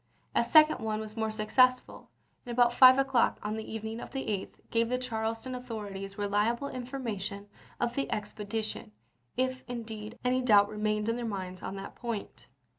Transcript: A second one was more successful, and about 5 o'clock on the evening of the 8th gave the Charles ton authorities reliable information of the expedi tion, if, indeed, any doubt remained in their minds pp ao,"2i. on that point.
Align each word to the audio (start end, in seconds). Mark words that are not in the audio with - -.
A 0.33 0.43
second 0.43 0.79
one 0.79 0.99
was 0.99 1.15
more 1.15 1.29
successful, 1.29 2.09
and 2.43 2.51
about 2.51 2.73
5 2.73 2.97
o'clock 2.97 3.37
on 3.43 3.55
the 3.55 3.71
evening 3.71 3.99
of 3.99 4.09
the 4.13 4.25
8th 4.25 4.55
gave 4.71 4.89
the 4.89 4.97
Charles 4.97 5.43
ton 5.43 5.53
authorities 5.53 6.17
reliable 6.17 6.69
information 6.69 7.47
of 7.79 7.93
the 7.93 8.07
expedi 8.07 8.63
tion, 8.63 8.93
if, 9.37 9.63
indeed, 9.67 10.17
any 10.25 10.41
doubt 10.41 10.69
remained 10.69 11.07
in 11.07 11.17
their 11.17 11.23
minds 11.23 11.59
pp 11.61 11.65
ao,"2i. 11.65 11.67
on 11.67 11.75
that 11.75 11.93
point. 11.95 12.47